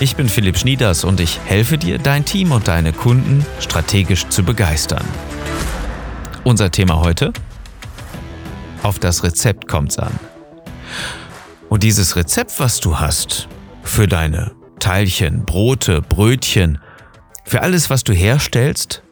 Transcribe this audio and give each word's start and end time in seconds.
Ich 0.00 0.16
bin 0.16 0.28
Philipp 0.28 0.58
Schnieders 0.58 1.04
und 1.04 1.20
ich 1.20 1.40
helfe 1.44 1.78
dir, 1.78 1.98
dein 1.98 2.24
Team 2.24 2.52
und 2.52 2.68
deine 2.68 2.92
Kunden 2.92 3.46
strategisch 3.60 4.28
zu 4.28 4.42
begeistern. 4.42 5.04
Unser 6.44 6.70
Thema 6.70 7.00
heute? 7.00 7.32
Auf 8.82 8.98
das 8.98 9.22
Rezept 9.22 9.68
kommt's 9.68 9.98
an. 9.98 10.12
Und 11.68 11.84
dieses 11.84 12.16
Rezept, 12.16 12.58
was 12.58 12.80
du 12.80 12.98
hast, 12.98 13.48
für 13.82 14.06
deine 14.06 14.52
Teilchen, 14.80 15.44
Brote, 15.44 16.02
Brötchen, 16.02 16.78
für 17.44 17.62
alles, 17.62 17.90
was 17.90 18.04
du 18.04 18.12
herstellst, 18.12 19.02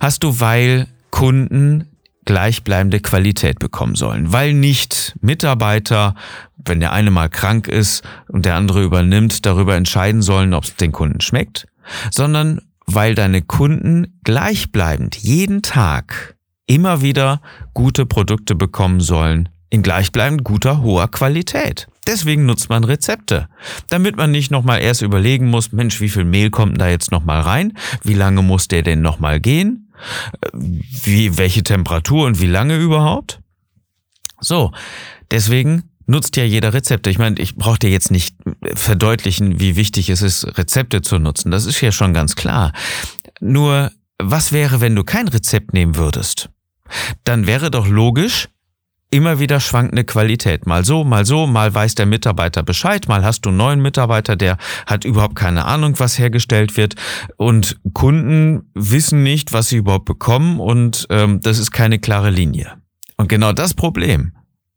hast 0.00 0.22
du, 0.22 0.40
weil 0.40 0.88
Kunden 1.10 1.88
gleichbleibende 2.24 3.00
Qualität 3.00 3.58
bekommen 3.58 3.94
sollen, 3.94 4.32
weil 4.32 4.52
nicht 4.54 5.16
Mitarbeiter, 5.20 6.14
wenn 6.64 6.80
der 6.80 6.92
eine 6.92 7.10
mal 7.10 7.28
krank 7.28 7.68
ist 7.68 8.02
und 8.28 8.44
der 8.44 8.56
andere 8.56 8.82
übernimmt, 8.82 9.44
darüber 9.46 9.76
entscheiden 9.76 10.22
sollen, 10.22 10.54
ob 10.54 10.64
es 10.64 10.76
den 10.76 10.92
Kunden 10.92 11.20
schmeckt, 11.20 11.66
sondern 12.10 12.60
weil 12.86 13.14
deine 13.14 13.42
Kunden 13.42 14.18
gleichbleibend 14.24 15.16
jeden 15.16 15.62
Tag 15.62 16.36
immer 16.66 17.02
wieder 17.02 17.40
gute 17.72 18.06
Produkte 18.06 18.54
bekommen 18.54 19.00
sollen, 19.00 19.48
in 19.70 19.82
gleichbleibend 19.82 20.44
guter, 20.44 20.82
hoher 20.82 21.08
Qualität. 21.08 21.88
Deswegen 22.06 22.44
nutzt 22.44 22.68
man 22.68 22.84
Rezepte, 22.84 23.48
damit 23.88 24.16
man 24.16 24.30
nicht 24.30 24.50
nochmal 24.50 24.80
erst 24.80 25.02
überlegen 25.02 25.48
muss, 25.48 25.72
Mensch, 25.72 26.00
wie 26.00 26.10
viel 26.10 26.24
Mehl 26.24 26.50
kommt 26.50 26.80
da 26.80 26.88
jetzt 26.88 27.10
nochmal 27.10 27.40
rein? 27.40 27.72
Wie 28.02 28.14
lange 28.14 28.42
muss 28.42 28.68
der 28.68 28.82
denn 28.82 29.00
nochmal 29.00 29.40
gehen? 29.40 29.92
Wie, 30.52 31.38
welche 31.38 31.62
Temperatur 31.62 32.26
und 32.26 32.40
wie 32.40 32.46
lange 32.46 32.76
überhaupt? 32.76 33.40
So, 34.40 34.72
deswegen 35.30 35.84
nutzt 36.06 36.36
ja 36.36 36.44
jeder 36.44 36.74
Rezepte. 36.74 37.10
Ich 37.10 37.18
meine, 37.18 37.38
ich 37.40 37.56
brauche 37.56 37.78
dir 37.78 37.90
jetzt 37.90 38.10
nicht 38.10 38.36
verdeutlichen, 38.74 39.60
wie 39.60 39.76
wichtig 39.76 40.08
es 40.10 40.22
ist, 40.22 40.58
Rezepte 40.58 41.02
zu 41.02 41.18
nutzen. 41.18 41.50
Das 41.50 41.66
ist 41.66 41.80
ja 41.80 41.92
schon 41.92 42.14
ganz 42.14 42.36
klar. 42.36 42.72
Nur, 43.40 43.90
was 44.18 44.52
wäre, 44.52 44.80
wenn 44.80 44.94
du 44.94 45.04
kein 45.04 45.28
Rezept 45.28 45.72
nehmen 45.72 45.96
würdest? 45.96 46.50
Dann 47.24 47.46
wäre 47.46 47.70
doch 47.70 47.86
logisch, 47.86 48.48
immer 49.10 49.38
wieder 49.38 49.60
schwankende 49.60 50.04
Qualität. 50.04 50.66
Mal 50.66 50.84
so, 50.84 51.04
mal 51.04 51.24
so, 51.24 51.46
mal 51.46 51.72
weiß 51.72 51.94
der 51.94 52.06
Mitarbeiter 52.06 52.62
Bescheid, 52.62 53.06
mal 53.06 53.24
hast 53.24 53.42
du 53.42 53.50
einen 53.50 53.58
neuen 53.58 53.80
Mitarbeiter, 53.80 54.34
der 54.34 54.58
hat 54.86 55.04
überhaupt 55.04 55.36
keine 55.36 55.66
Ahnung, 55.66 55.94
was 55.98 56.18
hergestellt 56.18 56.76
wird. 56.76 56.96
Und 57.36 57.78
Kunden 57.92 58.70
wissen 58.74 59.22
nicht, 59.22 59.52
was 59.52 59.68
sie 59.68 59.76
überhaupt 59.76 60.06
bekommen 60.06 60.58
und 60.58 61.06
ähm, 61.10 61.40
das 61.40 61.58
ist 61.58 61.70
keine 61.70 62.00
klare 62.00 62.30
Linie. 62.30 62.72
Und 63.16 63.28
genau 63.28 63.52
das 63.52 63.74
Problem 63.74 64.32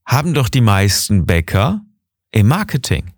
haben 0.07 0.33
doch 0.33 0.49
die 0.49 0.61
meisten 0.61 1.25
Bäcker 1.27 1.81
im 2.31 2.47
Marketing. 2.47 3.11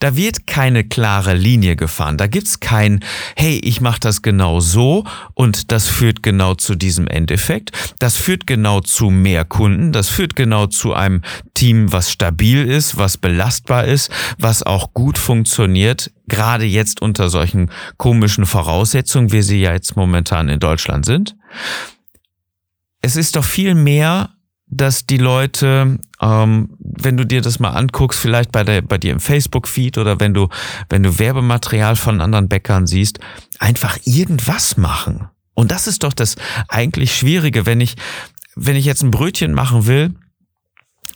Da 0.00 0.16
wird 0.16 0.48
keine 0.48 0.82
klare 0.82 1.34
Linie 1.34 1.76
gefahren. 1.76 2.16
Da 2.16 2.26
gibt's 2.26 2.58
kein, 2.58 3.04
hey, 3.36 3.60
ich 3.62 3.80
mache 3.80 4.00
das 4.00 4.22
genau 4.22 4.58
so 4.58 5.04
und 5.34 5.70
das 5.70 5.88
führt 5.88 6.24
genau 6.24 6.54
zu 6.54 6.74
diesem 6.74 7.06
Endeffekt. 7.06 7.70
Das 8.00 8.16
führt 8.16 8.48
genau 8.48 8.80
zu 8.80 9.10
mehr 9.10 9.44
Kunden. 9.44 9.92
Das 9.92 10.08
führt 10.08 10.34
genau 10.34 10.66
zu 10.66 10.92
einem 10.92 11.22
Team, 11.54 11.92
was 11.92 12.10
stabil 12.10 12.68
ist, 12.68 12.96
was 12.96 13.16
belastbar 13.16 13.84
ist, 13.84 14.10
was 14.38 14.64
auch 14.64 14.92
gut 14.92 15.18
funktioniert. 15.18 16.10
Gerade 16.26 16.64
jetzt 16.64 17.00
unter 17.00 17.28
solchen 17.30 17.70
komischen 17.96 18.46
Voraussetzungen, 18.46 19.30
wie 19.30 19.42
sie 19.42 19.60
ja 19.60 19.72
jetzt 19.72 19.94
momentan 19.94 20.48
in 20.48 20.58
Deutschland 20.58 21.04
sind. 21.04 21.36
Es 23.02 23.16
ist 23.16 23.36
doch 23.36 23.44
viel 23.44 23.74
mehr 23.74 24.30
dass 24.70 25.04
die 25.04 25.18
Leute, 25.18 25.98
ähm, 26.20 26.70
wenn 26.78 27.16
du 27.16 27.26
dir 27.26 27.42
das 27.42 27.58
mal 27.58 27.70
anguckst, 27.70 28.18
vielleicht 28.18 28.52
bei, 28.52 28.62
der, 28.62 28.82
bei 28.82 28.98
dir 28.98 29.12
im 29.12 29.20
Facebook-Feed 29.20 29.98
oder 29.98 30.20
wenn 30.20 30.32
du, 30.32 30.48
wenn 30.88 31.02
du 31.02 31.18
Werbematerial 31.18 31.96
von 31.96 32.20
anderen 32.20 32.48
Bäckern 32.48 32.86
siehst, 32.86 33.18
einfach 33.58 33.98
irgendwas 34.04 34.76
machen. 34.76 35.28
Und 35.54 35.72
das 35.72 35.86
ist 35.86 36.04
doch 36.04 36.12
das 36.12 36.36
eigentlich 36.68 37.14
Schwierige. 37.14 37.66
Wenn 37.66 37.80
ich, 37.80 37.96
wenn 38.54 38.76
ich 38.76 38.84
jetzt 38.84 39.02
ein 39.02 39.10
Brötchen 39.10 39.52
machen 39.52 39.86
will, 39.86 40.14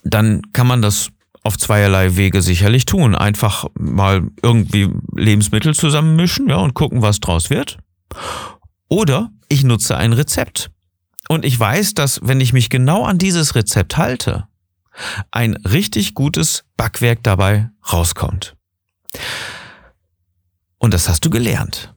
dann 0.03 0.43
kann 0.53 0.67
man 0.67 0.83
das 0.83 1.11
auf 1.45 1.57
zweierlei 1.57 2.17
Wege 2.17 2.43
sicherlich 2.43 2.85
tun. 2.85 3.15
Einfach 3.15 3.67
mal 3.79 4.23
irgendwie 4.43 4.91
Lebensmittel 5.15 5.75
zusammenmischen, 5.75 6.49
ja, 6.49 6.57
und 6.57 6.75
gucken, 6.75 7.03
was 7.03 7.21
draus 7.21 7.51
wird. 7.51 7.79
Oder 8.89 9.31
ich 9.49 9.63
nutze 9.63 9.97
ein 9.97 10.13
Rezept. 10.13 10.71
Und 11.29 11.45
ich 11.45 11.59
weiß, 11.59 11.95
dass 11.95 12.21
wenn 12.23 12.41
ich 12.41 12.53
mich 12.53 12.71
genau 12.71 13.05
an 13.05 13.19
dieses 13.19 13.55
Rezept 13.55 13.97
halte, 13.97 14.47
ein 15.31 15.55
richtig 15.57 16.15
gutes 16.15 16.65
Backwerk 16.77 17.23
dabei 17.23 17.71
rauskommt. 17.93 18.57
Und 20.79 20.95
das 20.95 21.09
hast 21.09 21.25
du 21.25 21.31
gelernt. 21.31 21.95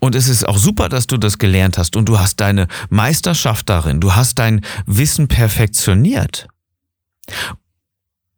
Und 0.00 0.14
es 0.14 0.28
ist 0.28 0.46
auch 0.46 0.58
super, 0.58 0.88
dass 0.88 1.06
du 1.06 1.16
das 1.16 1.38
gelernt 1.38 1.76
hast 1.76 1.96
und 1.96 2.08
du 2.08 2.18
hast 2.18 2.36
deine 2.36 2.68
Meisterschaft 2.88 3.68
darin, 3.68 4.00
du 4.00 4.14
hast 4.14 4.38
dein 4.38 4.64
Wissen 4.86 5.26
perfektioniert. 5.26 6.46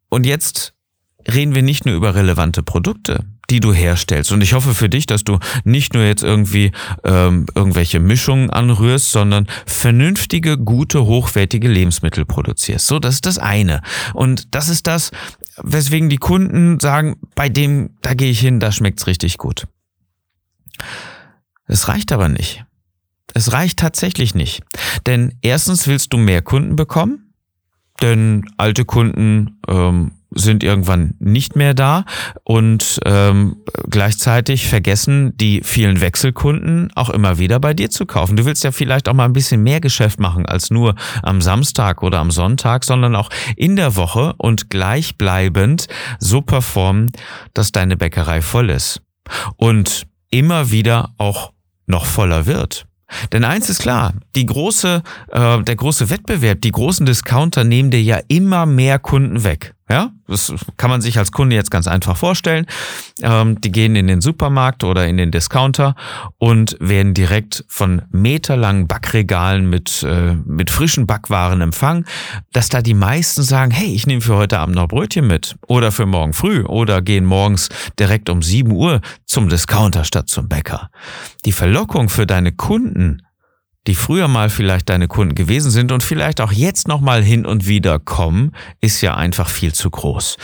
Und 0.09 0.25
jetzt 0.25 0.75
reden 1.31 1.55
wir 1.55 1.62
nicht 1.62 1.84
nur 1.84 1.94
über 1.94 2.15
relevante 2.15 2.62
Produkte, 2.62 3.27
die 3.50 3.61
du 3.61 3.72
herstellst. 3.72 4.33
Und 4.33 4.41
ich 4.43 4.53
hoffe 4.53 4.75
für 4.75 4.88
dich, 4.88 5.06
dass 5.06 5.25
du 5.25 5.38
nicht 5.65 5.94
nur 5.94 6.05
jetzt 6.05 6.22
irgendwie 6.22 6.72
ähm, 7.05 7.47
irgendwelche 7.55 8.00
Mischungen 8.00 8.50
anrührst, 8.50 9.11
sondern 9.11 9.47
vernünftige, 9.66 10.56
gute, 10.56 11.05
hochwertige 11.05 11.69
Lebensmittel 11.69 12.25
produzierst. 12.25 12.87
So, 12.87 12.99
das 12.99 13.15
ist 13.15 13.27
das 13.27 13.39
eine. 13.39 13.83
Und 14.15 14.55
das 14.55 14.69
ist 14.69 14.87
das, 14.87 15.10
weswegen 15.62 16.09
die 16.09 16.19
Kunden 16.19 16.78
sagen, 16.81 17.16
bei 17.34 17.49
dem, 17.49 17.97
da 18.03 18.15
gehe 18.15 18.31
ich 18.31 18.41
hin, 18.41 18.60
da 18.60 18.72
schmeckt's 18.72 19.06
richtig 19.06 19.37
gut. 19.37 19.66
Es 21.66 21.89
reicht 21.89 22.12
aber 22.12 22.28
nicht. 22.28 22.65
Es 23.34 23.53
reicht 23.53 23.78
tatsächlich 23.78 24.34
nicht. 24.34 24.62
Denn 25.06 25.34
erstens 25.43 25.87
willst 25.87 26.12
du 26.12 26.19
mehr 26.19 26.43
Kunden 26.43 26.77
bekommen, 26.77 27.33
denn 28.00 28.44
alte 28.56 28.84
Kunden 28.84 29.60
ähm, 29.69 30.12
sind 30.33 30.63
irgendwann 30.63 31.15
nicht 31.19 31.57
mehr 31.57 31.75
da 31.75 32.05
und 32.45 33.01
ähm, 33.05 33.57
gleichzeitig 33.89 34.69
vergessen 34.69 35.37
die 35.37 35.61
vielen 35.65 36.01
Wechselkunden 36.01 36.91
auch 36.95 37.11
immer 37.11 37.39
wieder 37.39 37.59
bei 37.59 37.75
dir 37.75 37.91
zu 37.91 38.07
kaufen. 38.07 38.37
Du 38.37 38.45
willst 38.45 38.65
ja 38.65 38.73
vielleicht 38.73 39.09
auch 39.09 39.15
mal 39.15 39.25
ein 39.25 39.33
bisschen 39.33 39.63
mehr 39.63 39.81
Geschäft 39.81 40.21
machen 40.21 40.47
als 40.47 40.71
nur 40.71 40.95
am 41.23 41.41
Samstag 41.41 42.03
oder 42.03 42.19
am 42.19 42.31
Sonntag, 42.31 42.85
sondern 42.85 43.17
auch 43.17 43.31
in 43.57 43.77
der 43.77 43.97
Woche 43.97 44.35
und 44.39 44.71
gleichbleibend 44.71 45.87
so 46.19 46.43
performen, 46.43 47.13
dass 47.55 47.73
deine 47.73 47.97
Bäckerei 47.97 48.41
voll 48.43 48.71
ist 48.71 49.03
und 49.57 50.07
immer 50.31 50.71
wieder 50.71 51.11
auch 51.19 51.53
noch 51.87 52.05
voller 52.05 52.47
wird. 52.47 52.87
Denn 53.33 53.45
eins 53.45 53.69
ist 53.69 53.83
klar, 53.83 54.15
die 54.37 54.47
große, 54.47 55.03
äh, 55.33 55.63
der 55.63 55.77
große 55.77 56.11
Wettbewerb, 56.11 56.61
die 56.61 56.71
großen 56.71 57.07
Discounter 57.07 57.65
nehmen 57.65 57.91
dir 57.91 58.03
ja 58.03 58.21
immer 58.29 58.67
mehr 58.67 58.99
Kunden 58.99 59.43
weg. 59.45 59.75
Ja, 59.91 60.12
das 60.28 60.55
kann 60.77 60.89
man 60.89 61.01
sich 61.01 61.19
als 61.19 61.33
Kunde 61.33 61.56
jetzt 61.56 61.73
ganz 61.73 61.89
einfach 61.89 62.17
vorstellen. 62.17 62.67
Ähm, 63.23 63.61
die 63.61 63.73
gehen 63.73 63.97
in 63.97 64.06
den 64.06 64.21
Supermarkt 64.21 64.84
oder 64.84 65.09
in 65.09 65.17
den 65.17 65.33
Discounter 65.33 65.97
und 66.39 66.77
werden 66.78 67.13
direkt 67.13 67.65
von 67.66 68.03
meterlangen 68.13 68.87
Backregalen 68.87 69.69
mit, 69.69 70.04
äh, 70.04 70.34
mit 70.45 70.71
frischen 70.71 71.09
Backwaren 71.09 71.60
empfangen, 71.60 72.04
dass 72.53 72.69
da 72.69 72.83
die 72.83 72.95
meisten 72.95 73.42
sagen, 73.42 73.72
hey, 73.72 73.92
ich 73.92 74.07
nehme 74.07 74.21
für 74.21 74.37
heute 74.37 74.60
Abend 74.60 74.77
noch 74.77 74.87
Brötchen 74.87 75.27
mit 75.27 75.57
oder 75.66 75.91
für 75.91 76.07
morgen 76.07 76.34
früh 76.34 76.63
oder 76.63 77.03
gehen 77.03 77.25
morgens 77.25 77.69
direkt 77.98 78.31
um 78.31 78.42
7 78.42 78.71
Uhr 78.71 79.01
zum 79.27 79.48
Discounter 79.48 80.04
statt 80.04 80.28
zum 80.28 80.48
Bäcker. 80.48 80.91
Die 81.45 81.53
Verlockung 81.53 82.09
für 82.09 82.27
deine 82.27 82.53
Kunden 82.53 83.22
die 83.86 83.94
früher 83.94 84.28
mal 84.28 84.50
vielleicht 84.50 84.88
deine 84.88 85.09
Kunden 85.09 85.34
gewesen 85.34 85.71
sind 85.71 85.92
und 85.92 86.03
vielleicht 86.03 86.41
auch 86.41 86.53
jetzt 86.53 86.86
nochmal 86.86 87.22
hin 87.22 87.47
und 87.47 87.66
wieder 87.66 87.98
kommen, 87.98 88.53
ist 88.80 89.00
ja 89.00 89.15
einfach 89.16 89.48
viel 89.48 89.72
zu 89.72 89.91
groß. 89.91 90.36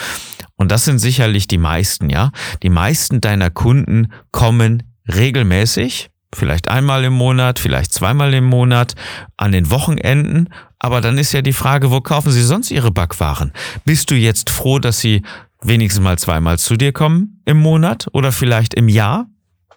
Und 0.57 0.71
das 0.71 0.85
sind 0.85 0.99
sicherlich 0.99 1.47
die 1.47 1.59
meisten, 1.59 2.09
ja. 2.09 2.31
Die 2.63 2.71
meisten 2.71 3.21
deiner 3.21 3.51
Kunden 3.51 4.09
kommen 4.33 4.83
regelmäßig, 5.13 6.11
vielleicht 6.35 6.69
einmal 6.69 7.05
im 7.05 7.13
Monat, 7.13 7.59
vielleicht 7.59 7.93
zweimal 7.93 8.33
im 8.35 8.45
Monat, 8.45 8.95
an 9.37 9.53
den 9.53 9.71
Wochenenden. 9.71 10.49
Aber 10.79 11.01
dann 11.01 11.19
ist 11.19 11.33
ja 11.33 11.43
die 11.43 11.53
Frage, 11.53 11.91
wo 11.91 12.01
kaufen 12.01 12.33
sie 12.33 12.43
sonst 12.43 12.71
ihre 12.71 12.91
Backwaren? 12.91 13.53
Bist 13.85 14.11
du 14.11 14.15
jetzt 14.15 14.51
froh, 14.51 14.79
dass 14.79 15.01
sie 15.01 15.23
wenigstens 15.63 16.03
mal 16.03 16.19
zweimal 16.19 16.59
zu 16.59 16.77
dir 16.77 16.93
kommen 16.93 17.43
im 17.45 17.59
Monat 17.59 18.07
oder 18.13 18.33
vielleicht 18.33 18.75
im 18.75 18.89
Jahr? 18.89 19.27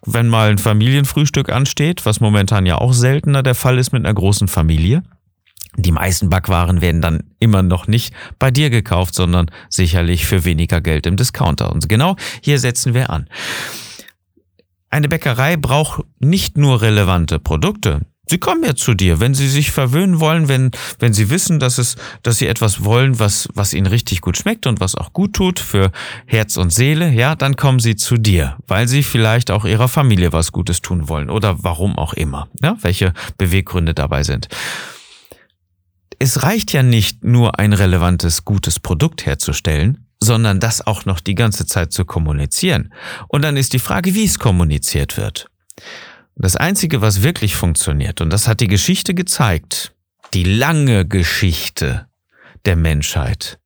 Wenn 0.06 0.28
mal 0.28 0.50
ein 0.50 0.58
Familienfrühstück 0.58 1.50
ansteht, 1.50 2.06
was 2.06 2.20
momentan 2.20 2.66
ja 2.66 2.78
auch 2.78 2.94
seltener 2.94 3.44
der 3.44 3.56
Fall 3.56 3.78
ist 3.78 3.92
mit 3.92 4.06
einer 4.06 4.14
großen 4.14 4.48
Familie. 4.48 5.04
Die 5.76 5.92
meisten 5.92 6.30
Backwaren 6.30 6.82
werden 6.82 7.02
dann 7.02 7.24
immer 7.40 7.64
noch 7.64 7.88
nicht 7.88 8.14
bei 8.38 8.52
dir 8.52 8.70
gekauft, 8.70 9.14
sondern 9.16 9.52
sicherlich 9.70 10.26
für 10.26 10.44
weniger 10.44 10.82
Geld 10.82 11.06
im 11.06 11.16
Discounter. 11.16 11.72
Und 11.72 11.88
genau 11.88 12.16
hier 12.42 12.60
setzen 12.60 12.94
wir 12.94 13.10
an. 13.10 13.30
Eine 14.90 15.08
Bäckerei 15.08 15.56
braucht 15.56 16.04
nicht 16.20 16.58
nur 16.58 16.82
relevante 16.82 17.40
Produkte. 17.40 18.02
Sie 18.30 18.38
kommen 18.38 18.64
ja 18.64 18.76
zu 18.76 18.94
dir, 18.94 19.20
wenn 19.20 19.34
sie 19.34 19.50
sich 19.50 19.72
verwöhnen 19.72 20.20
wollen, 20.20 20.48
wenn, 20.48 20.70
wenn 21.00 21.14
sie 21.14 21.32
wissen, 21.32 21.60
dass 21.60 21.80
es, 21.80 21.96
dass 22.22 22.38
sie 22.38 22.46
etwas 22.46 22.84
wollen, 22.84 23.18
was, 23.18 23.50
was 23.56 23.74
ihnen 23.74 23.88
richtig 23.88 24.22
gut 24.22 24.38
schmeckt 24.38 24.68
und 24.68 24.80
was 24.80 24.94
auch 24.94 25.14
gut 25.14 25.34
tut 25.34 25.60
für 25.60 25.92
Herz 26.28 26.56
und 26.56 26.72
Seele, 26.72 27.10
ja, 27.10 27.36
dann 27.36 27.56
kommen 27.56 27.80
sie 27.80 27.96
zu 27.96 28.18
dir, 28.18 28.58
weil 28.68 28.88
sie 28.88 29.02
vielleicht 29.02 29.50
auch 29.50 29.66
ihrer 29.66 29.88
Familie 29.88 30.32
was 30.32 30.52
Gutes 30.52 30.82
tun 30.82 31.10
wollen 31.10 31.32
oder 31.32 31.64
warum 31.64 31.98
auch 31.98 32.14
immer, 32.14 32.48
ja, 32.62 32.78
welche 32.82 33.14
Beweggründe 33.40 33.96
dabei 33.96 34.22
sind. 34.22 34.48
Es 36.20 36.44
reicht 36.44 36.72
ja 36.72 36.84
nicht 36.84 37.24
nur 37.24 37.58
ein 37.58 37.74
relevantes, 37.74 38.46
gutes 38.46 38.80
Produkt 38.80 39.26
herzustellen, 39.26 40.06
sondern 40.22 40.60
das 40.60 40.86
auch 40.86 41.06
noch 41.06 41.20
die 41.20 41.36
ganze 41.36 41.66
Zeit 41.66 41.94
zu 41.94 42.06
kommunizieren. 42.06 42.94
Und 43.28 43.42
dann 43.42 43.58
ist 43.58 43.74
die 43.74 43.80
Frage, 43.80 44.14
wie 44.14 44.26
es 44.26 44.38
kommuniziert 44.38 45.18
wird. 45.18 45.50
Das 46.42 46.56
Einzige, 46.56 47.02
was 47.02 47.22
wirklich 47.22 47.58
funktioniert, 47.58 48.22
und 48.22 48.32
das 48.32 48.48
hat 48.48 48.62
die 48.62 48.68
Geschichte 48.68 49.14
gezeigt, 49.14 49.94
die 50.34 50.46
lange 50.46 51.06
Geschichte 51.06 52.08
der 52.64 52.78
Menschheit, 52.78 53.60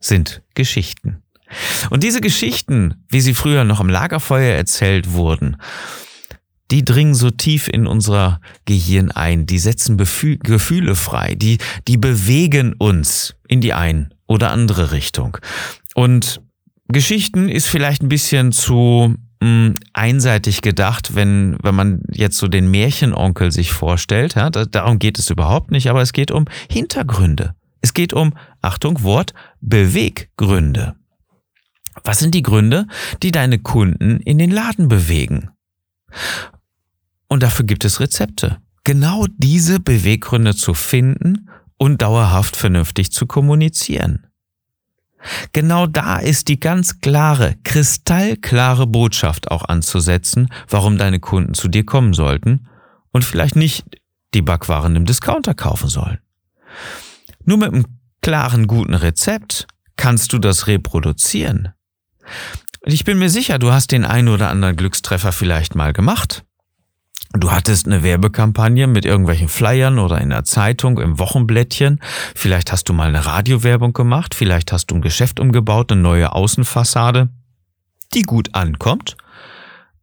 sind 0.00 0.42
Geschichten. 0.54 1.22
Und 1.88 2.02
diese 2.02 2.20
Geschichten, 2.20 3.04
wie 3.08 3.20
sie 3.20 3.32
früher 3.32 3.62
noch 3.62 3.78
am 3.78 3.88
Lagerfeuer 3.88 4.56
erzählt 4.56 5.12
wurden, 5.12 5.56
die 6.72 6.84
dringen 6.84 7.14
so 7.14 7.30
tief 7.30 7.68
in 7.68 7.86
unser 7.86 8.40
Gehirn 8.64 9.12
ein, 9.12 9.46
die 9.46 9.58
setzen 9.58 9.96
Befü 9.96 10.36
Gefühle 10.36 10.96
frei, 10.96 11.36
die, 11.36 11.58
die 11.86 11.96
bewegen 11.96 12.74
uns 12.74 13.36
in 13.46 13.60
die 13.60 13.72
ein 13.72 14.12
oder 14.26 14.50
andere 14.50 14.90
Richtung. 14.90 15.38
Und 15.94 16.42
Geschichten 16.88 17.48
ist 17.48 17.68
vielleicht 17.68 18.02
ein 18.02 18.08
bisschen 18.08 18.50
zu 18.50 19.14
mh, 19.40 19.74
einseitig 19.92 20.62
gedacht, 20.62 21.14
wenn, 21.14 21.56
wenn 21.62 21.74
man 21.74 22.02
jetzt 22.10 22.38
so 22.38 22.48
den 22.48 22.70
Märchenonkel 22.70 23.52
sich 23.52 23.72
vorstellt. 23.72 24.34
Ja, 24.34 24.50
da, 24.50 24.64
darum 24.64 24.98
geht 24.98 25.18
es 25.18 25.30
überhaupt 25.30 25.70
nicht, 25.70 25.88
aber 25.88 26.02
es 26.02 26.12
geht 26.12 26.30
um 26.30 26.46
Hintergründe. 26.70 27.54
Es 27.80 27.94
geht 27.94 28.12
um, 28.12 28.34
Achtung, 28.60 29.02
Wort, 29.02 29.34
Beweggründe. 29.60 30.96
Was 32.04 32.18
sind 32.18 32.34
die 32.34 32.42
Gründe, 32.42 32.86
die 33.22 33.32
deine 33.32 33.58
Kunden 33.58 34.20
in 34.20 34.38
den 34.38 34.50
Laden 34.50 34.88
bewegen? 34.88 35.50
Und 37.28 37.42
dafür 37.42 37.66
gibt 37.66 37.84
es 37.84 38.00
Rezepte. 38.00 38.58
Genau 38.84 39.26
diese 39.36 39.80
Beweggründe 39.80 40.54
zu 40.54 40.74
finden 40.74 41.50
und 41.76 42.02
dauerhaft 42.02 42.56
vernünftig 42.56 43.12
zu 43.12 43.26
kommunizieren. 43.26 44.27
Genau 45.58 45.88
da 45.88 46.18
ist 46.18 46.46
die 46.46 46.60
ganz 46.60 47.00
klare, 47.00 47.56
kristallklare 47.64 48.86
Botschaft 48.86 49.50
auch 49.50 49.64
anzusetzen, 49.64 50.50
warum 50.68 50.98
deine 50.98 51.18
Kunden 51.18 51.52
zu 51.54 51.66
dir 51.66 51.84
kommen 51.84 52.14
sollten 52.14 52.68
und 53.10 53.24
vielleicht 53.24 53.56
nicht 53.56 53.84
die 54.34 54.42
Backwaren 54.42 54.94
im 54.94 55.04
Discounter 55.04 55.54
kaufen 55.54 55.88
sollen. 55.88 56.20
Nur 57.44 57.58
mit 57.58 57.74
einem 57.74 57.86
klaren, 58.22 58.68
guten 58.68 58.94
Rezept 58.94 59.66
kannst 59.96 60.32
du 60.32 60.38
das 60.38 60.68
reproduzieren. 60.68 61.70
Ich 62.84 63.02
bin 63.02 63.18
mir 63.18 63.28
sicher, 63.28 63.58
du 63.58 63.72
hast 63.72 63.90
den 63.90 64.04
einen 64.04 64.28
oder 64.28 64.50
anderen 64.50 64.76
Glückstreffer 64.76 65.32
vielleicht 65.32 65.74
mal 65.74 65.92
gemacht. 65.92 66.44
Du 67.34 67.52
hattest 67.52 67.86
eine 67.86 68.02
Werbekampagne 68.02 68.86
mit 68.86 69.04
irgendwelchen 69.04 69.48
Flyern 69.48 69.98
oder 69.98 70.20
in 70.20 70.30
der 70.30 70.44
Zeitung, 70.44 70.98
im 70.98 71.18
Wochenblättchen. 71.18 72.00
Vielleicht 72.34 72.72
hast 72.72 72.88
du 72.88 72.94
mal 72.94 73.08
eine 73.08 73.26
Radiowerbung 73.26 73.92
gemacht. 73.92 74.34
Vielleicht 74.34 74.72
hast 74.72 74.86
du 74.86 74.94
ein 74.94 75.02
Geschäft 75.02 75.38
umgebaut, 75.38 75.92
eine 75.92 76.00
neue 76.00 76.32
Außenfassade, 76.32 77.28
die 78.14 78.22
gut 78.22 78.54
ankommt. 78.54 79.16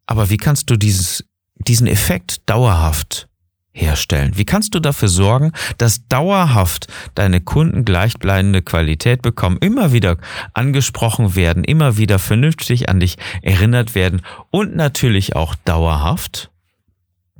Aber 0.06 0.30
wie 0.30 0.38
kannst 0.38 0.70
du 0.70 0.78
dieses, 0.78 1.26
diesen 1.56 1.88
Effekt 1.88 2.48
dauerhaft 2.48 3.28
herstellen? 3.72 4.34
Wie 4.36 4.46
kannst 4.46 4.76
du 4.76 4.80
dafür 4.80 5.10
sorgen, 5.10 5.52
dass 5.80 6.08
dauerhaft 6.08 6.88
deine 7.16 7.42
Kunden 7.42 7.86
gleichbleibende 7.86 8.62
Qualität 8.62 9.24
bekommen, 9.24 9.58
immer 9.62 9.92
wieder 9.92 10.18
angesprochen 10.54 11.36
werden, 11.36 11.64
immer 11.64 11.98
wieder 11.98 12.20
vernünftig 12.20 12.88
an 12.88 13.00
dich 13.00 13.18
erinnert 13.42 13.96
werden 13.96 14.22
und 14.52 14.76
natürlich 14.76 15.36
auch 15.36 15.56
dauerhaft 15.56 16.52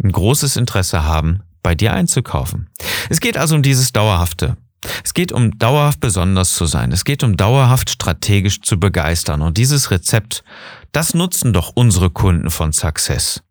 ein 0.04 0.12
großes 0.12 0.58
Interesse 0.58 1.04
haben, 1.04 1.42
bei 1.64 1.76
dir 1.76 1.94
einzukaufen. 1.94 2.70
Es 3.10 3.20
geht 3.20 3.38
also 3.38 3.56
um 3.56 3.62
dieses 3.62 3.92
Dauerhafte. 3.92 4.58
Es 5.04 5.14
geht 5.14 5.32
um 5.32 5.58
dauerhaft 5.58 6.00
besonders 6.00 6.54
zu 6.54 6.66
sein. 6.66 6.92
Es 6.92 7.06
geht 7.06 7.24
um 7.24 7.38
dauerhaft 7.38 7.90
strategisch 7.90 8.62
zu 8.62 8.80
begeistern. 8.80 9.42
Und 9.42 9.58
dieses 9.58 9.92
Rezept, 9.92 10.44
das 10.92 11.14
nutzen 11.14 11.54
doch 11.54 11.72
unsere 11.74 12.10
Kunden 12.10 12.52
von 12.52 12.72
Success. 12.72 13.42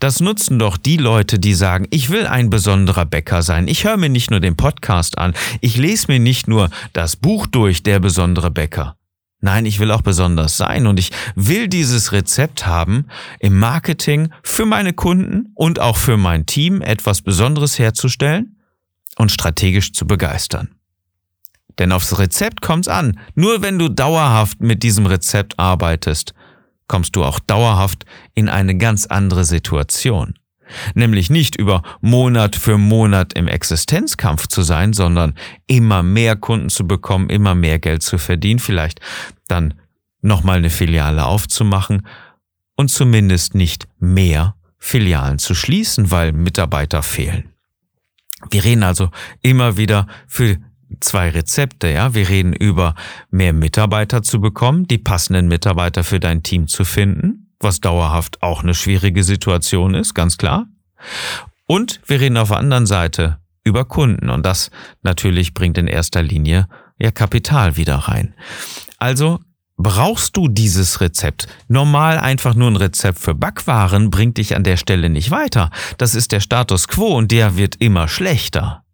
Das 0.00 0.20
nutzen 0.20 0.58
doch 0.58 0.76
die 0.78 0.96
Leute, 0.96 1.38
die 1.38 1.54
sagen, 1.54 1.86
ich 1.90 2.08
will 2.08 2.26
ein 2.26 2.48
besonderer 2.48 3.04
Bäcker 3.04 3.42
sein. 3.42 3.68
Ich 3.68 3.84
höre 3.84 3.98
mir 3.98 4.08
nicht 4.08 4.30
nur 4.30 4.40
den 4.40 4.56
Podcast 4.56 5.18
an. 5.18 5.34
Ich 5.60 5.76
lese 5.76 6.06
mir 6.08 6.18
nicht 6.18 6.48
nur 6.48 6.70
das 6.94 7.16
Buch 7.16 7.46
durch, 7.46 7.82
der 7.82 8.00
besondere 8.00 8.50
Bäcker. 8.50 8.97
Nein, 9.40 9.66
ich 9.66 9.78
will 9.78 9.92
auch 9.92 10.02
besonders 10.02 10.56
sein 10.56 10.86
und 10.86 10.98
ich 10.98 11.12
will 11.36 11.68
dieses 11.68 12.12
Rezept 12.12 12.66
haben, 12.66 13.06
im 13.38 13.58
Marketing 13.58 14.30
für 14.42 14.66
meine 14.66 14.92
Kunden 14.92 15.52
und 15.54 15.78
auch 15.78 15.96
für 15.96 16.16
mein 16.16 16.46
Team 16.46 16.82
etwas 16.82 17.22
Besonderes 17.22 17.78
herzustellen 17.78 18.56
und 19.16 19.30
strategisch 19.30 19.92
zu 19.92 20.06
begeistern. 20.06 20.74
Denn 21.78 21.92
aufs 21.92 22.18
Rezept 22.18 22.60
kommt's 22.62 22.88
an. 22.88 23.20
Nur 23.34 23.62
wenn 23.62 23.78
du 23.78 23.88
dauerhaft 23.88 24.60
mit 24.60 24.82
diesem 24.82 25.06
Rezept 25.06 25.58
arbeitest, 25.58 26.34
kommst 26.88 27.14
du 27.14 27.22
auch 27.22 27.38
dauerhaft 27.38 28.04
in 28.34 28.48
eine 28.48 28.76
ganz 28.76 29.06
andere 29.06 29.44
Situation. 29.44 30.37
Nämlich 30.94 31.30
nicht 31.30 31.56
über 31.56 31.82
Monat 32.00 32.56
für 32.56 32.78
Monat 32.78 33.32
im 33.34 33.48
Existenzkampf 33.48 34.46
zu 34.48 34.62
sein, 34.62 34.92
sondern 34.92 35.34
immer 35.66 36.02
mehr 36.02 36.36
Kunden 36.36 36.68
zu 36.68 36.86
bekommen, 36.86 37.30
immer 37.30 37.54
mehr 37.54 37.78
Geld 37.78 38.02
zu 38.02 38.18
verdienen, 38.18 38.58
vielleicht 38.58 39.00
dann 39.48 39.74
nochmal 40.20 40.58
eine 40.58 40.70
Filiale 40.70 41.26
aufzumachen 41.26 42.06
und 42.76 42.90
zumindest 42.90 43.54
nicht 43.54 43.88
mehr 43.98 44.54
Filialen 44.78 45.38
zu 45.38 45.54
schließen, 45.54 46.10
weil 46.10 46.32
Mitarbeiter 46.32 47.02
fehlen. 47.02 47.50
Wir 48.50 48.64
reden 48.64 48.84
also 48.84 49.10
immer 49.42 49.76
wieder 49.76 50.06
für 50.28 50.58
zwei 51.00 51.30
Rezepte, 51.30 51.88
ja. 51.88 52.14
Wir 52.14 52.28
reden 52.28 52.52
über 52.52 52.94
mehr 53.30 53.52
Mitarbeiter 53.52 54.22
zu 54.22 54.40
bekommen, 54.40 54.86
die 54.86 54.98
passenden 54.98 55.48
Mitarbeiter 55.48 56.04
für 56.04 56.20
dein 56.20 56.42
Team 56.42 56.68
zu 56.68 56.84
finden 56.84 57.47
was 57.60 57.80
dauerhaft 57.80 58.42
auch 58.42 58.62
eine 58.62 58.74
schwierige 58.74 59.24
Situation 59.24 59.94
ist, 59.94 60.14
ganz 60.14 60.38
klar. 60.38 60.66
Und 61.66 62.00
wir 62.06 62.20
reden 62.20 62.36
auf 62.36 62.48
der 62.48 62.58
anderen 62.58 62.86
Seite 62.86 63.38
über 63.64 63.84
Kunden 63.84 64.30
und 64.30 64.44
das 64.46 64.70
natürlich 65.02 65.54
bringt 65.54 65.78
in 65.78 65.86
erster 65.86 66.22
Linie 66.22 66.68
ja 66.98 67.10
Kapital 67.10 67.76
wieder 67.76 67.96
rein. 67.96 68.34
Also 68.96 69.40
brauchst 69.76 70.36
du 70.36 70.48
dieses 70.48 71.00
Rezept. 71.00 71.46
Normal 71.68 72.18
einfach 72.18 72.54
nur 72.54 72.70
ein 72.70 72.76
Rezept 72.76 73.18
für 73.18 73.34
Backwaren 73.34 74.10
bringt 74.10 74.38
dich 74.38 74.56
an 74.56 74.64
der 74.64 74.76
Stelle 74.76 75.08
nicht 75.08 75.30
weiter. 75.30 75.70
Das 75.98 76.14
ist 76.14 76.32
der 76.32 76.40
Status 76.40 76.88
quo 76.88 77.16
und 77.16 77.30
der 77.30 77.56
wird 77.56 77.76
immer 77.76 78.08
schlechter. 78.08 78.84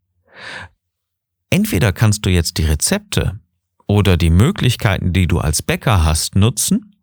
Entweder 1.50 1.92
kannst 1.92 2.26
du 2.26 2.30
jetzt 2.30 2.58
die 2.58 2.64
Rezepte 2.64 3.38
oder 3.86 4.16
die 4.16 4.30
Möglichkeiten, 4.30 5.12
die 5.12 5.26
du 5.26 5.38
als 5.38 5.62
Bäcker 5.62 6.04
hast, 6.04 6.34
nutzen 6.34 6.93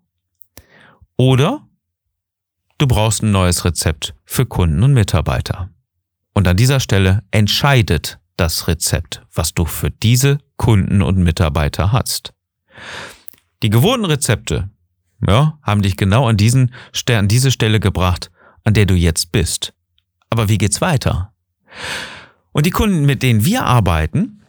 oder 1.21 1.67
du 2.79 2.87
brauchst 2.87 3.21
ein 3.21 3.29
neues 3.29 3.63
Rezept 3.63 4.15
für 4.25 4.47
Kunden 4.47 4.81
und 4.81 4.93
Mitarbeiter. 4.93 5.69
Und 6.33 6.47
an 6.47 6.57
dieser 6.57 6.79
Stelle 6.79 7.21
entscheidet 7.29 8.17
das 8.37 8.67
Rezept, 8.67 9.21
was 9.31 9.53
du 9.53 9.65
für 9.65 9.91
diese 9.91 10.39
Kunden 10.57 11.03
und 11.03 11.19
Mitarbeiter 11.19 11.91
hast. 11.91 12.33
Die 13.61 13.69
gewohnten 13.69 14.05
Rezepte 14.05 14.71
ja, 15.27 15.59
haben 15.61 15.83
dich 15.83 15.95
genau 15.95 16.27
an, 16.27 16.37
diesen, 16.37 16.73
an 17.07 17.27
diese 17.27 17.51
Stelle 17.51 17.79
gebracht, 17.79 18.31
an 18.63 18.73
der 18.73 18.87
du 18.87 18.95
jetzt 18.95 19.31
bist. 19.31 19.75
Aber 20.31 20.49
wie 20.49 20.57
geht's 20.57 20.81
weiter? 20.81 21.33
Und 22.51 22.65
die 22.65 22.71
Kunden, 22.71 23.05
mit 23.05 23.21
denen 23.21 23.45
wir 23.45 23.63
arbeiten, 23.63 24.41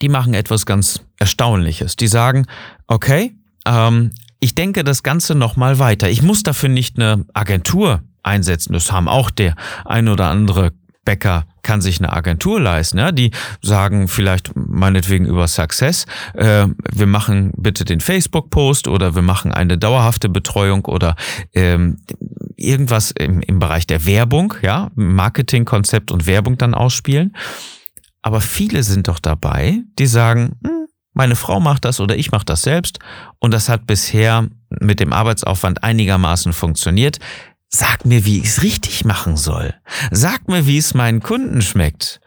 die 0.00 0.08
machen 0.08 0.32
etwas 0.32 0.64
ganz 0.64 1.02
Erstaunliches. 1.18 1.96
Die 1.96 2.08
sagen, 2.08 2.46
okay, 2.86 3.36
ähm, 3.66 4.12
ich 4.40 4.54
denke 4.54 4.84
das 4.84 5.02
Ganze 5.02 5.34
nochmal 5.34 5.78
weiter. 5.78 6.08
Ich 6.08 6.22
muss 6.22 6.42
dafür 6.42 6.68
nicht 6.68 6.98
eine 6.98 7.24
Agentur 7.34 8.02
einsetzen. 8.22 8.72
Das 8.72 8.92
haben 8.92 9.08
auch 9.08 9.30
der 9.30 9.54
ein 9.84 10.08
oder 10.08 10.26
andere 10.26 10.72
Bäcker 11.04 11.46
kann 11.62 11.80
sich 11.80 12.00
eine 12.00 12.12
Agentur 12.12 12.60
leisten. 12.60 12.98
Ja? 12.98 13.12
Die 13.12 13.30
sagen 13.62 14.08
vielleicht 14.08 14.52
meinetwegen 14.54 15.24
über 15.24 15.48
Success, 15.48 16.04
äh, 16.34 16.66
wir 16.92 17.06
machen 17.06 17.52
bitte 17.56 17.86
den 17.86 18.00
Facebook-Post 18.00 18.88
oder 18.88 19.14
wir 19.14 19.22
machen 19.22 19.52
eine 19.52 19.78
dauerhafte 19.78 20.28
Betreuung 20.28 20.84
oder 20.84 21.16
ähm, 21.54 21.96
irgendwas 22.56 23.10
im, 23.10 23.40
im 23.40 23.58
Bereich 23.58 23.86
der 23.86 24.04
Werbung, 24.04 24.52
ja, 24.60 24.90
Marketingkonzept 24.96 26.10
und 26.10 26.26
Werbung 26.26 26.58
dann 26.58 26.74
ausspielen. 26.74 27.34
Aber 28.20 28.42
viele 28.42 28.82
sind 28.82 29.08
doch 29.08 29.18
dabei, 29.18 29.80
die 29.98 30.06
sagen, 30.06 30.56
hm, 30.62 30.77
meine 31.18 31.36
Frau 31.36 31.58
macht 31.58 31.84
das 31.84 32.00
oder 32.00 32.16
ich 32.16 32.30
mache 32.30 32.46
das 32.46 32.62
selbst 32.62 33.00
und 33.40 33.52
das 33.52 33.68
hat 33.68 33.86
bisher 33.86 34.46
mit 34.70 35.00
dem 35.00 35.12
Arbeitsaufwand 35.12 35.82
einigermaßen 35.82 36.52
funktioniert. 36.52 37.18
Sag 37.68 38.06
mir, 38.06 38.24
wie 38.24 38.38
ich 38.38 38.46
es 38.46 38.62
richtig 38.62 39.04
machen 39.04 39.36
soll. 39.36 39.74
Sag 40.12 40.48
mir, 40.48 40.66
wie 40.66 40.78
es 40.78 40.94
meinen 40.94 41.20
Kunden 41.20 41.60
schmeckt. 41.60 42.20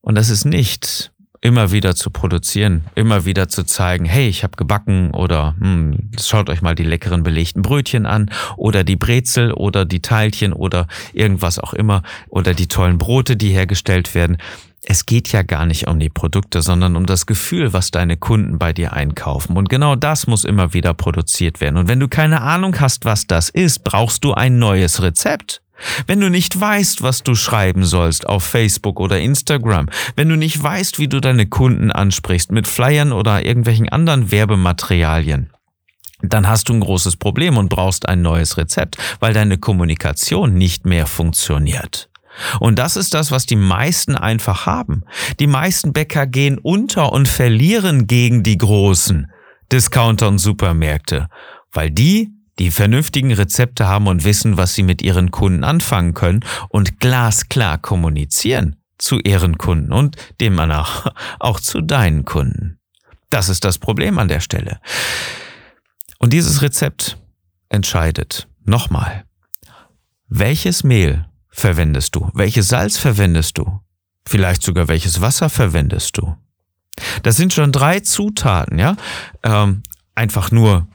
Und 0.00 0.14
das 0.14 0.30
ist 0.30 0.44
nicht 0.44 1.12
immer 1.46 1.70
wieder 1.70 1.94
zu 1.94 2.10
produzieren, 2.10 2.82
immer 2.96 3.24
wieder 3.24 3.46
zu 3.46 3.62
zeigen, 3.62 4.04
hey, 4.04 4.26
ich 4.26 4.42
habe 4.42 4.56
gebacken 4.56 5.12
oder 5.12 5.54
hm, 5.60 6.10
schaut 6.20 6.50
euch 6.50 6.60
mal 6.60 6.74
die 6.74 6.82
leckeren 6.82 7.22
belegten 7.22 7.62
Brötchen 7.62 8.04
an 8.04 8.32
oder 8.56 8.82
die 8.82 8.96
Brezel 8.96 9.52
oder 9.52 9.84
die 9.84 10.02
Teilchen 10.02 10.52
oder 10.52 10.88
irgendwas 11.12 11.60
auch 11.60 11.72
immer 11.72 12.02
oder 12.28 12.52
die 12.52 12.66
tollen 12.66 12.98
Brote, 12.98 13.36
die 13.36 13.50
hergestellt 13.50 14.16
werden 14.16 14.38
es 14.88 15.04
geht 15.04 15.32
ja 15.32 15.42
gar 15.42 15.66
nicht 15.66 15.88
um 15.88 15.98
die 15.98 16.08
Produkte, 16.08 16.62
sondern 16.62 16.94
um 16.94 17.06
das 17.06 17.26
Gefühl, 17.26 17.72
was 17.72 17.90
deine 17.90 18.16
Kunden 18.16 18.56
bei 18.56 18.72
dir 18.72 18.92
einkaufen. 18.92 19.56
Und 19.56 19.68
genau 19.68 19.96
das 19.96 20.28
muss 20.28 20.44
immer 20.44 20.74
wieder 20.74 20.94
produziert 20.94 21.60
werden. 21.60 21.76
Und 21.76 21.88
wenn 21.88 21.98
du 21.98 22.06
keine 22.06 22.40
Ahnung 22.40 22.78
hast, 22.78 23.04
was 23.04 23.26
das 23.26 23.48
ist, 23.48 23.82
brauchst 23.82 24.22
du 24.22 24.34
ein 24.34 24.60
neues 24.60 25.02
Rezept. 25.02 25.60
Wenn 26.06 26.20
du 26.20 26.30
nicht 26.30 26.58
weißt, 26.58 27.02
was 27.02 27.22
du 27.22 27.34
schreiben 27.34 27.84
sollst 27.84 28.28
auf 28.28 28.44
Facebook 28.44 29.00
oder 29.00 29.20
Instagram, 29.20 29.88
wenn 30.14 30.28
du 30.28 30.36
nicht 30.36 30.62
weißt, 30.62 30.98
wie 30.98 31.08
du 31.08 31.20
deine 31.20 31.46
Kunden 31.46 31.92
ansprichst 31.92 32.50
mit 32.50 32.66
Flyern 32.66 33.12
oder 33.12 33.44
irgendwelchen 33.44 33.88
anderen 33.88 34.30
Werbematerialien, 34.30 35.50
dann 36.22 36.48
hast 36.48 36.68
du 36.68 36.72
ein 36.72 36.80
großes 36.80 37.16
Problem 37.16 37.58
und 37.58 37.68
brauchst 37.68 38.08
ein 38.08 38.22
neues 38.22 38.56
Rezept, 38.56 38.96
weil 39.20 39.34
deine 39.34 39.58
Kommunikation 39.58 40.54
nicht 40.54 40.86
mehr 40.86 41.06
funktioniert. 41.06 42.08
Und 42.60 42.78
das 42.78 42.96
ist 42.96 43.14
das, 43.14 43.30
was 43.30 43.46
die 43.46 43.56
meisten 43.56 44.14
einfach 44.14 44.66
haben. 44.66 45.04
Die 45.40 45.46
meisten 45.46 45.92
Bäcker 45.92 46.26
gehen 46.26 46.58
unter 46.58 47.12
und 47.12 47.28
verlieren 47.28 48.06
gegen 48.06 48.42
die 48.42 48.58
großen 48.58 49.30
Discounter 49.72 50.28
und 50.28 50.38
Supermärkte, 50.38 51.28
weil 51.72 51.90
die 51.90 52.35
die 52.58 52.70
vernünftigen 52.70 53.32
Rezepte 53.32 53.86
haben 53.86 54.06
und 54.06 54.24
wissen, 54.24 54.56
was 54.56 54.74
sie 54.74 54.82
mit 54.82 55.02
ihren 55.02 55.30
Kunden 55.30 55.64
anfangen 55.64 56.14
können 56.14 56.44
und 56.68 57.00
glasklar 57.00 57.78
kommunizieren 57.78 58.76
zu 58.98 59.18
ihren 59.20 59.58
Kunden 59.58 59.92
und 59.92 60.16
demnach 60.40 61.12
auch 61.38 61.60
zu 61.60 61.80
deinen 61.80 62.24
Kunden. 62.24 62.78
Das 63.30 63.48
ist 63.48 63.64
das 63.64 63.78
Problem 63.78 64.18
an 64.18 64.28
der 64.28 64.40
Stelle. 64.40 64.80
Und 66.18 66.32
dieses 66.32 66.62
Rezept 66.62 67.18
entscheidet 67.68 68.48
nochmal, 68.64 69.24
welches 70.28 70.82
Mehl 70.82 71.26
verwendest 71.48 72.14
du? 72.16 72.30
Welches 72.34 72.68
Salz 72.68 72.98
verwendest 72.98 73.58
du? 73.58 73.80
Vielleicht 74.26 74.62
sogar 74.62 74.88
welches 74.88 75.20
Wasser 75.20 75.48
verwendest 75.48 76.18
du? 76.18 76.36
Das 77.22 77.36
sind 77.36 77.52
schon 77.52 77.72
drei 77.72 78.00
Zutaten, 78.00 78.78
ja? 78.78 78.96
Ähm, 79.42 79.82
einfach 80.14 80.50
nur 80.50 80.88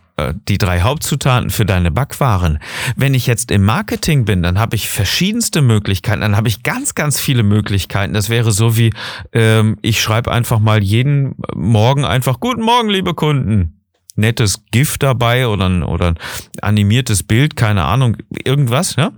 die 0.47 0.57
drei 0.57 0.81
Hauptzutaten 0.81 1.49
für 1.49 1.65
deine 1.65 1.91
Backwaren. 1.91 2.59
Wenn 2.95 3.13
ich 3.13 3.27
jetzt 3.27 3.51
im 3.51 3.63
Marketing 3.63 4.25
bin, 4.25 4.43
dann 4.43 4.59
habe 4.59 4.75
ich 4.75 4.89
verschiedenste 4.89 5.61
Möglichkeiten, 5.61 6.21
dann 6.21 6.37
habe 6.37 6.47
ich 6.47 6.63
ganz, 6.63 6.95
ganz 6.95 7.19
viele 7.19 7.43
Möglichkeiten. 7.43 8.13
Das 8.13 8.29
wäre 8.29 8.51
so 8.51 8.77
wie, 8.77 8.93
ähm, 9.33 9.77
ich 9.81 10.01
schreibe 10.01 10.31
einfach 10.31 10.59
mal 10.59 10.83
jeden 10.83 11.35
Morgen 11.55 12.05
einfach, 12.05 12.39
guten 12.39 12.61
Morgen, 12.61 12.89
liebe 12.89 13.13
Kunden. 13.13 13.81
Nettes 14.15 14.65
Gift 14.71 15.03
dabei 15.03 15.47
oder 15.47 15.69
ein, 15.69 15.83
oder 15.83 16.07
ein 16.09 16.19
animiertes 16.61 17.23
Bild, 17.23 17.55
keine 17.55 17.85
Ahnung, 17.85 18.17
irgendwas, 18.43 18.95
ja? 18.97 19.13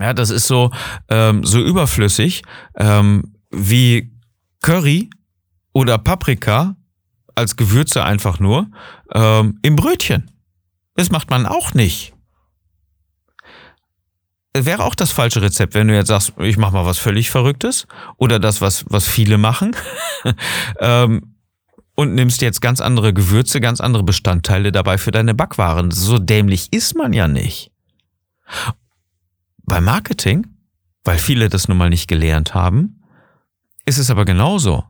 Ja, 0.00 0.14
das 0.14 0.30
ist 0.30 0.46
so, 0.46 0.70
ähm, 1.08 1.44
so 1.44 1.60
überflüssig 1.60 2.42
ähm, 2.76 3.34
wie 3.50 4.12
Curry 4.60 5.10
oder 5.72 5.98
Paprika 5.98 6.76
als 7.38 7.56
Gewürze 7.56 8.04
einfach 8.04 8.38
nur 8.38 8.68
ähm, 9.14 9.58
im 9.62 9.76
Brötchen. 9.76 10.30
Das 10.94 11.10
macht 11.10 11.30
man 11.30 11.46
auch 11.46 11.74
nicht. 11.74 12.14
Wäre 14.54 14.84
auch 14.84 14.94
das 14.96 15.12
falsche 15.12 15.40
Rezept, 15.40 15.74
wenn 15.74 15.88
du 15.88 15.94
jetzt 15.94 16.08
sagst, 16.08 16.32
ich 16.38 16.56
mache 16.56 16.72
mal 16.72 16.84
was 16.84 16.98
völlig 16.98 17.30
Verrücktes 17.30 17.86
oder 18.16 18.40
das, 18.40 18.60
was, 18.60 18.84
was 18.88 19.06
viele 19.06 19.38
machen 19.38 19.76
ähm, 20.80 21.34
und 21.94 22.14
nimmst 22.14 22.42
jetzt 22.42 22.60
ganz 22.60 22.80
andere 22.80 23.12
Gewürze, 23.12 23.60
ganz 23.60 23.80
andere 23.80 24.02
Bestandteile 24.02 24.72
dabei 24.72 24.98
für 24.98 25.12
deine 25.12 25.34
Backwaren. 25.34 25.90
So 25.90 26.18
dämlich 26.18 26.72
ist 26.72 26.96
man 26.96 27.12
ja 27.12 27.28
nicht. 27.28 27.70
Bei 29.62 29.80
Marketing, 29.80 30.46
weil 31.04 31.18
viele 31.18 31.48
das 31.48 31.68
nun 31.68 31.78
mal 31.78 31.90
nicht 31.90 32.08
gelernt 32.08 32.54
haben, 32.54 33.02
ist 33.84 33.98
es 33.98 34.10
aber 34.10 34.24
genauso. 34.24 34.84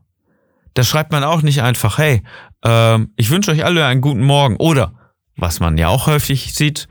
Da 0.73 0.83
schreibt 0.83 1.11
man 1.11 1.23
auch 1.23 1.41
nicht 1.41 1.61
einfach, 1.61 1.97
hey, 1.97 2.23
äh, 2.63 2.99
ich 3.15 3.29
wünsche 3.29 3.51
euch 3.51 3.65
alle 3.65 3.85
einen 3.85 4.01
guten 4.01 4.23
Morgen. 4.23 4.55
Oder, 4.57 4.93
was 5.35 5.59
man 5.59 5.77
ja 5.77 5.87
auch 5.87 6.07
häufig 6.07 6.53
sieht, 6.53 6.87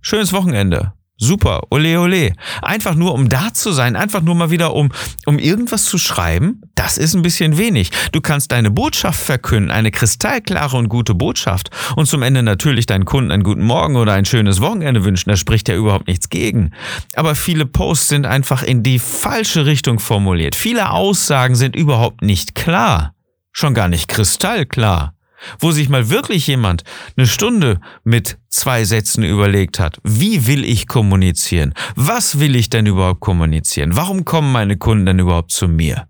schönes 0.00 0.32
Wochenende. 0.32 0.92
Super, 1.18 1.62
ole 1.70 2.00
ole. 2.00 2.32
Einfach 2.62 2.94
nur, 2.94 3.14
um 3.14 3.28
da 3.28 3.54
zu 3.54 3.70
sein, 3.70 3.94
einfach 3.94 4.22
nur 4.22 4.34
mal 4.34 4.50
wieder, 4.50 4.74
um, 4.74 4.90
um 5.24 5.38
irgendwas 5.38 5.84
zu 5.84 5.96
schreiben, 5.96 6.62
das 6.74 6.98
ist 6.98 7.14
ein 7.14 7.22
bisschen 7.22 7.58
wenig. 7.58 7.90
Du 8.10 8.20
kannst 8.20 8.50
deine 8.50 8.72
Botschaft 8.72 9.20
verkünden, 9.22 9.70
eine 9.70 9.92
kristallklare 9.92 10.76
und 10.76 10.88
gute 10.88 11.14
Botschaft 11.14 11.70
und 11.94 12.06
zum 12.06 12.22
Ende 12.22 12.42
natürlich 12.42 12.86
deinen 12.86 13.04
Kunden 13.04 13.30
einen 13.30 13.44
guten 13.44 13.62
Morgen 13.62 13.96
oder 13.96 14.14
ein 14.14 14.24
schönes 14.24 14.60
Wochenende 14.60 15.04
wünschen, 15.04 15.30
da 15.30 15.36
spricht 15.36 15.68
ja 15.68 15.76
überhaupt 15.76 16.08
nichts 16.08 16.28
gegen. 16.28 16.72
Aber 17.14 17.36
viele 17.36 17.66
Posts 17.66 18.08
sind 18.08 18.26
einfach 18.26 18.64
in 18.64 18.82
die 18.82 18.98
falsche 18.98 19.64
Richtung 19.64 20.00
formuliert. 20.00 20.56
Viele 20.56 20.90
Aussagen 20.90 21.54
sind 21.54 21.76
überhaupt 21.76 22.22
nicht 22.22 22.56
klar. 22.56 23.14
Schon 23.52 23.74
gar 23.74 23.88
nicht 23.88 24.08
kristallklar 24.08 25.14
wo 25.58 25.72
sich 25.72 25.88
mal 25.88 26.10
wirklich 26.10 26.46
jemand 26.46 26.84
eine 27.16 27.26
Stunde 27.26 27.80
mit 28.04 28.38
zwei 28.48 28.84
Sätzen 28.84 29.24
überlegt 29.24 29.80
hat, 29.80 29.98
wie 30.04 30.46
will 30.46 30.64
ich 30.64 30.86
kommunizieren? 30.86 31.74
Was 31.96 32.38
will 32.38 32.54
ich 32.56 32.70
denn 32.70 32.86
überhaupt 32.86 33.20
kommunizieren? 33.20 33.96
Warum 33.96 34.24
kommen 34.24 34.52
meine 34.52 34.76
Kunden 34.76 35.06
denn 35.06 35.18
überhaupt 35.18 35.50
zu 35.52 35.68
mir? 35.68 36.08